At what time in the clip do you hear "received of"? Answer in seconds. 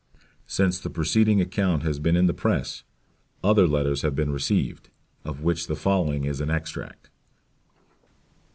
4.31-5.43